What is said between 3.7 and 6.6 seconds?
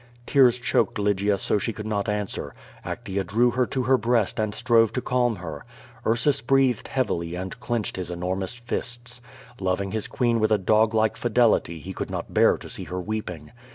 her breast and strove to calm her. Ursus